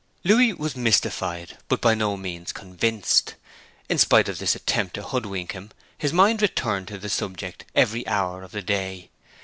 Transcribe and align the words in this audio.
Louis 0.23 0.51
was 0.53 0.75
mystified, 0.75 1.57
but 1.67 1.79
by 1.79 1.93
no 1.93 2.17
means 2.17 2.51
convinced. 2.51 3.35
In 3.87 3.99
spite 3.99 4.27
of 4.27 4.39
this 4.39 4.55
attempt 4.55 4.95
to 4.95 5.03
hoodwink 5.03 5.51
him 5.51 5.69
his 5.95 6.11
mind 6.11 6.41
returned 6.41 6.87
to 6.87 6.97
the 6.97 7.07
subject 7.07 7.65
every 7.75 8.07
hour 8.07 8.41
of 8.41 8.51
the 8.51 8.63
day. 8.63 9.11